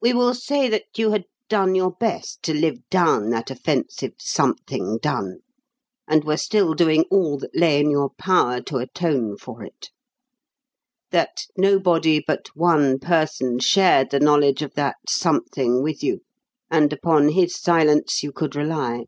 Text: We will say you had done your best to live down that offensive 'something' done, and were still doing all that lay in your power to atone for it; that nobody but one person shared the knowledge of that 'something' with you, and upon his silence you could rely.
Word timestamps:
We 0.00 0.12
will 0.12 0.34
say 0.34 0.82
you 0.96 1.12
had 1.12 1.24
done 1.48 1.76
your 1.76 1.92
best 1.92 2.42
to 2.42 2.52
live 2.52 2.78
down 2.90 3.30
that 3.30 3.48
offensive 3.48 4.14
'something' 4.18 4.98
done, 5.00 5.38
and 6.08 6.24
were 6.24 6.36
still 6.36 6.74
doing 6.74 7.04
all 7.12 7.38
that 7.38 7.54
lay 7.56 7.78
in 7.78 7.88
your 7.88 8.10
power 8.10 8.60
to 8.62 8.78
atone 8.78 9.36
for 9.36 9.62
it; 9.62 9.90
that 11.12 11.46
nobody 11.56 12.18
but 12.18 12.48
one 12.56 12.98
person 12.98 13.60
shared 13.60 14.10
the 14.10 14.18
knowledge 14.18 14.62
of 14.62 14.74
that 14.74 14.96
'something' 15.08 15.80
with 15.80 16.02
you, 16.02 16.22
and 16.68 16.92
upon 16.92 17.28
his 17.28 17.54
silence 17.54 18.24
you 18.24 18.32
could 18.32 18.56
rely. 18.56 19.04